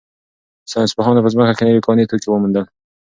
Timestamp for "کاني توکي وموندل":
1.85-2.65